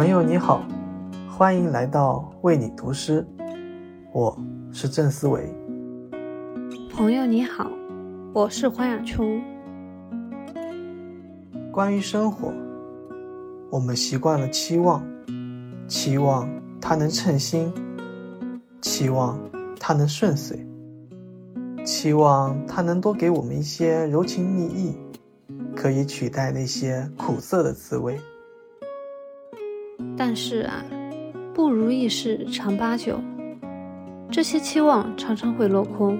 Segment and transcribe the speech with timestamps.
[0.00, 0.66] 朋友你好，
[1.28, 3.22] 欢迎来到为你读诗，
[4.14, 4.34] 我
[4.72, 5.54] 是郑思维。
[6.90, 7.70] 朋友你好，
[8.32, 9.42] 我是黄雅琼。
[11.70, 12.50] 关于生活，
[13.70, 15.06] 我们习惯了期望，
[15.86, 16.48] 期望
[16.80, 17.70] 它能称心，
[18.80, 19.38] 期望
[19.78, 20.66] 它能顺遂，
[21.84, 24.96] 期望它能多给我们一些柔情蜜意，
[25.76, 28.18] 可以取代那些苦涩的滋味。
[30.22, 30.84] 但是啊，
[31.54, 33.18] 不如意事常八九，
[34.30, 36.18] 这些期望常常会落空。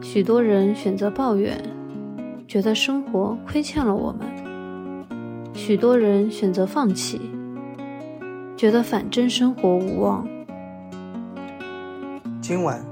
[0.00, 1.62] 许多人选择抱怨，
[2.48, 4.26] 觉得生活亏欠了我们；
[5.52, 7.20] 许多人选择放弃，
[8.56, 10.26] 觉得反正生活无望。
[12.40, 12.82] 今晚，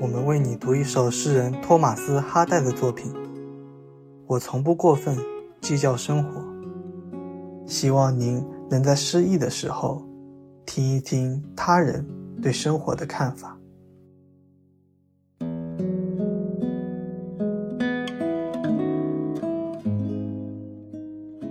[0.00, 3.12] 我们为你读一首诗人托马斯·哈代的作品。
[4.26, 5.14] 我从不过分
[5.60, 6.42] 计较生活，
[7.66, 8.42] 希望您。
[8.70, 10.02] 能在失意的时候，
[10.66, 12.04] 听一听他人
[12.42, 13.58] 对生活的看法。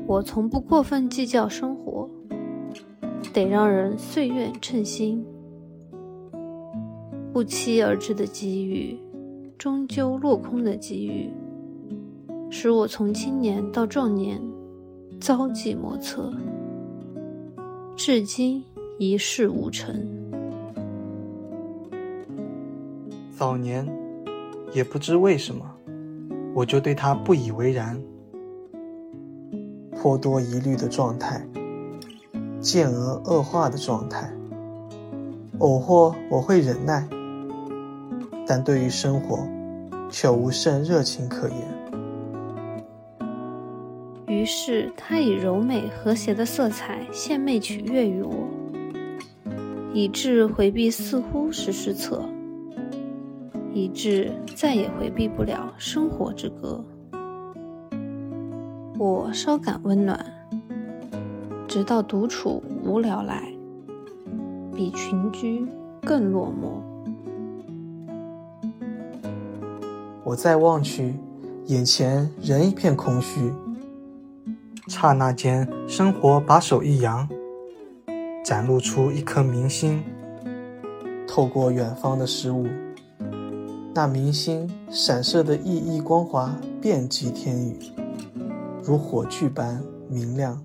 [0.06, 2.10] 我从不过分计较生活，
[3.34, 5.23] 得让人岁月称心。
[7.34, 8.98] 不期而至的机遇，
[9.58, 11.30] 终究落空的机遇，
[12.50, 14.42] 使我从青年到壮年，
[15.20, 16.34] 遭际莫测。
[17.98, 18.64] 至今
[19.00, 19.92] 一事无成。
[23.36, 23.88] 早年，
[24.72, 25.66] 也不知为什么，
[26.54, 28.00] 我就对他不以为然。
[30.00, 31.44] 颇多疑虑的状态，
[32.62, 34.32] 渐而恶化的状态。
[35.58, 37.09] 偶或我会忍耐，
[38.45, 39.39] 但对于生活，
[40.08, 41.87] 却无甚热情可言。
[44.48, 48.48] 于是，他以柔美和谐的色彩献媚取悦于我，
[49.94, 52.23] 以致回避似乎是失策，
[53.73, 56.82] 以致再也回避不了生活之歌。
[58.98, 60.26] 我稍感温暖，
[61.67, 63.52] 直到独处无聊来，
[64.73, 65.67] 比群居
[66.04, 66.80] 更落寞。
[70.23, 71.16] 我再望去，
[71.66, 73.52] 眼前仍一片空虚。
[74.87, 77.27] 刹那间，生活把手一扬，
[78.43, 80.02] 展露出一颗明星。
[81.27, 82.65] 透过远方的事物，
[83.93, 87.77] 那明星闪射的熠熠光华遍及天宇，
[88.81, 90.58] 如火炬般明亮。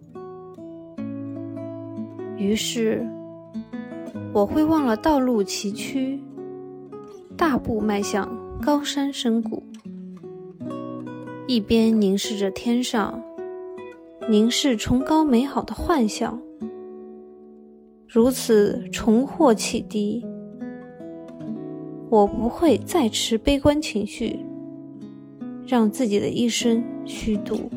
[2.37, 3.05] 于是，
[4.33, 6.19] 我会忘了道路崎岖，
[7.37, 8.29] 大步迈向
[8.65, 9.63] 高山深谷，
[11.49, 13.21] 一边凝视着天上。
[14.29, 16.41] 凝视崇高美好的幻想，
[18.09, 20.25] 如此重获启迪，
[22.09, 24.39] 我不会再持悲观情绪，
[25.67, 27.69] 让自己的一生虚度。